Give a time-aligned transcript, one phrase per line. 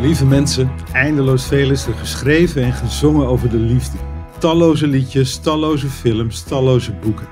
[0.00, 3.98] Lieve mensen, eindeloos veel is er geschreven en gezongen over de liefde.
[4.38, 7.26] Talloze liedjes, talloze films, talloze boeken.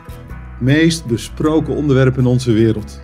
[0.61, 3.01] Meest besproken onderwerp in onze wereld.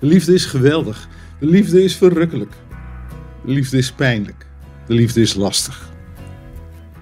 [0.00, 1.08] De liefde is geweldig.
[1.40, 2.52] De liefde is verrukkelijk.
[3.44, 4.46] De liefde is pijnlijk.
[4.86, 5.92] De liefde is lastig.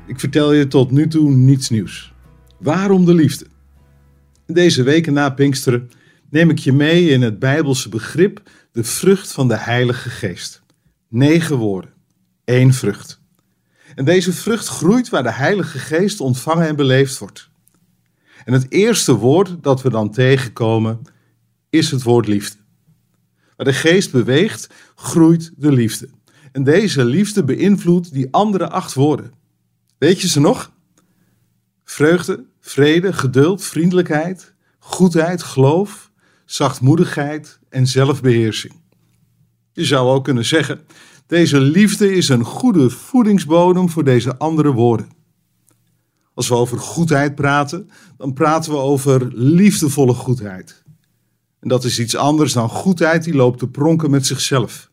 [0.06, 2.12] Ik vertel je tot nu toe niets nieuws.
[2.58, 3.46] Waarom de liefde?
[4.46, 5.90] Deze weken na Pinksteren
[6.30, 10.61] neem ik je mee in het Bijbelse begrip de vrucht van de Heilige Geest.
[11.14, 11.92] Negen woorden,
[12.44, 13.20] één vrucht.
[13.94, 17.50] En deze vrucht groeit waar de Heilige Geest ontvangen en beleefd wordt.
[18.44, 21.02] En het eerste woord dat we dan tegenkomen
[21.70, 22.56] is het woord liefde.
[23.56, 26.08] Waar de Geest beweegt, groeit de liefde.
[26.52, 29.32] En deze liefde beïnvloedt die andere acht woorden.
[29.98, 30.72] Weet je ze nog?
[31.84, 36.10] Vreugde, vrede, geduld, vriendelijkheid, goedheid, geloof,
[36.44, 38.81] zachtmoedigheid en zelfbeheersing.
[39.72, 40.80] Je zou ook kunnen zeggen:
[41.26, 45.08] deze liefde is een goede voedingsbodem voor deze andere woorden.
[46.34, 50.82] Als we over goedheid praten, dan praten we over liefdevolle goedheid.
[51.60, 54.90] En dat is iets anders dan goedheid die loopt te pronken met zichzelf.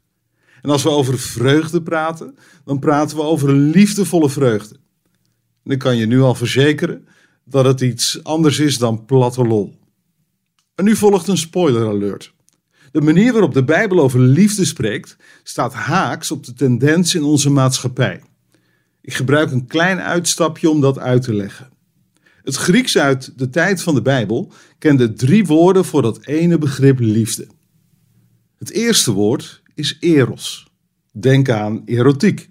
[0.61, 4.75] En als we over vreugde praten, dan praten we over liefdevolle vreugde.
[5.63, 7.07] En ik kan je nu al verzekeren
[7.43, 9.79] dat het iets anders is dan platte lol.
[10.75, 12.33] En nu volgt een spoiler alert.
[12.91, 17.49] De manier waarop de Bijbel over liefde spreekt, staat haaks op de tendens in onze
[17.49, 18.21] maatschappij.
[19.01, 21.69] Ik gebruik een klein uitstapje om dat uit te leggen.
[22.43, 26.99] Het Grieks uit de tijd van de Bijbel kende drie woorden voor dat ene begrip
[26.99, 27.47] liefde.
[28.57, 30.67] Het eerste woord is eros.
[31.11, 32.49] Denk aan erotiek.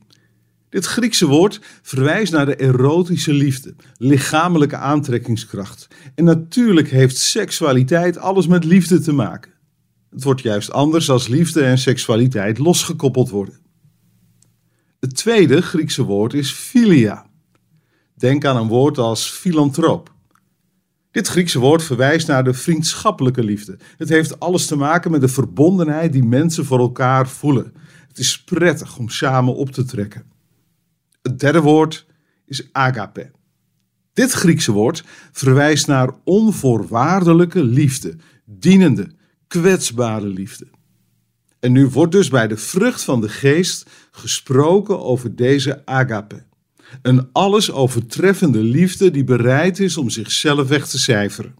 [0.69, 5.89] Dit Griekse woord verwijst naar de erotische liefde, lichamelijke aantrekkingskracht.
[6.15, 9.53] En natuurlijk heeft seksualiteit alles met liefde te maken.
[10.11, 13.59] Het wordt juist anders als liefde en seksualiteit losgekoppeld worden.
[15.01, 17.27] Het tweede Griekse woord is philia.
[18.15, 20.17] Denk aan een woord als filantroop.
[21.11, 23.79] Dit Griekse woord verwijst naar de vriendschappelijke liefde.
[23.97, 27.73] Het heeft alles te maken met de verbondenheid die mensen voor elkaar voelen.
[28.09, 30.33] Het is prettig om samen op te trekken.
[31.23, 32.07] Het derde woord
[32.45, 33.31] is agape.
[34.13, 39.11] Dit Griekse woord verwijst naar onvoorwaardelijke liefde, dienende,
[39.49, 40.67] kwetsbare liefde.
[41.61, 46.47] En nu wordt dus bij de vrucht van de geest gesproken over deze agape.
[47.03, 51.55] Een alles overtreffende liefde die bereid is om zichzelf weg te cijferen.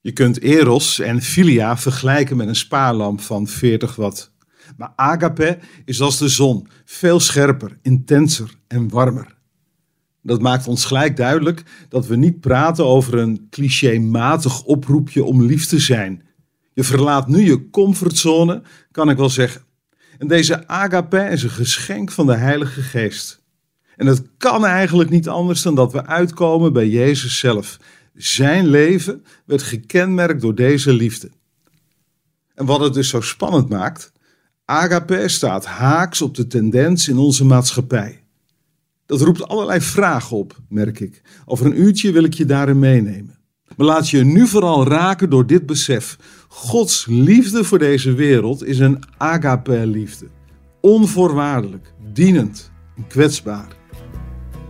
[0.00, 4.32] Je kunt eros en filia vergelijken met een spaarlamp van 40 watt.
[4.76, 9.38] Maar agape is als de zon, veel scherper, intenser en warmer.
[10.22, 15.66] Dat maakt ons gelijk duidelijk dat we niet praten over een clichématig oproepje om lief
[15.66, 16.22] te zijn.
[16.80, 19.62] Je verlaat nu je comfortzone, kan ik wel zeggen.
[20.18, 23.42] En deze agape is een geschenk van de Heilige Geest.
[23.96, 27.76] En het kan eigenlijk niet anders dan dat we uitkomen bij Jezus zelf.
[28.14, 31.30] Zijn leven werd gekenmerkt door deze liefde.
[32.54, 34.12] En wat het dus zo spannend maakt,
[34.64, 38.22] Agape staat haaks op de tendens in onze maatschappij.
[39.06, 41.22] Dat roept allerlei vragen op, merk ik.
[41.44, 43.38] Over een uurtje wil ik je daarin meenemen.
[43.76, 46.18] Maar laat je nu vooral raken door dit besef.
[46.52, 50.26] Gods liefde voor deze wereld is een agape-liefde.
[50.80, 53.68] Onvoorwaardelijk, dienend en kwetsbaar.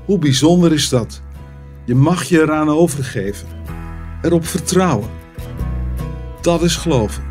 [0.05, 1.23] Hoe bijzonder is dat?
[1.85, 3.49] Je mag je eraan overgeven.
[4.23, 5.11] Erop vertrouwen.
[6.41, 7.30] Dat is geloven.